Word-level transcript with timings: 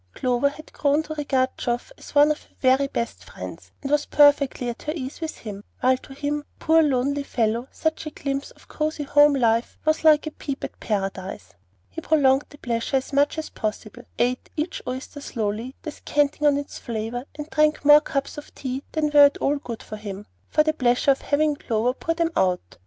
Clover 0.15 0.49
had 0.49 0.73
grown 0.73 1.03
to 1.03 1.13
regard 1.13 1.55
Geoff 1.59 1.91
as 1.95 2.15
one 2.15 2.31
of 2.31 2.41
her 2.41 2.55
very 2.59 2.87
best 2.87 3.23
friends, 3.23 3.69
and 3.83 3.91
was 3.91 4.07
perfectly 4.07 4.67
at 4.67 4.81
her 4.81 4.93
ease 4.95 5.21
with 5.21 5.37
him, 5.37 5.63
while 5.79 5.95
to 5.97 6.15
him, 6.15 6.43
poor 6.57 6.81
lonely 6.81 7.21
fellow, 7.21 7.67
such 7.69 8.07
a 8.07 8.09
glimpse 8.09 8.49
of 8.49 8.67
cosey 8.67 9.03
home 9.03 9.35
life 9.35 9.77
was 9.85 10.03
like 10.03 10.25
a 10.25 10.31
peep 10.31 10.63
at 10.63 10.79
Paradise. 10.79 11.53
He 11.87 12.01
prolonged 12.01 12.45
the 12.49 12.57
pleasure 12.57 12.97
as 12.97 13.13
much 13.13 13.37
as 13.37 13.51
possible, 13.51 14.01
ate 14.17 14.49
each 14.57 14.81
oyster 14.87 15.21
slowly, 15.21 15.75
descanting 15.83 16.47
on 16.47 16.57
its 16.57 16.79
flavor, 16.79 17.25
and 17.37 17.47
drank 17.51 17.85
more 17.85 18.01
cups 18.01 18.39
of 18.39 18.55
tea 18.55 18.81
than 18.93 19.11
were 19.11 19.25
at 19.25 19.37
all 19.37 19.57
good 19.59 19.83
for 19.83 19.97
him, 19.97 20.25
for 20.49 20.63
the 20.63 20.73
pleasure 20.73 21.11
of 21.11 21.21
having 21.21 21.55
Clover 21.55 21.93
pour 21.93 22.15
them 22.15 22.31
out. 22.35 22.77